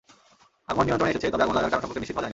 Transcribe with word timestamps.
আগুন 0.69 0.83
নিয়ন্ত্রণে 0.85 1.11
এসেছে, 1.13 1.27
তবে 1.33 1.43
আগুন 1.45 1.55
লাগার 1.57 1.71
কারণ 1.71 1.81
সম্পর্কে 1.83 2.01
নিশ্চিত 2.01 2.15
হওয়া 2.15 2.23
যায়নি। 2.23 2.29